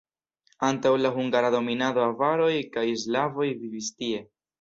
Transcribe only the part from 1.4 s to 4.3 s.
dominado avaroj kaj slavoj vivis tie.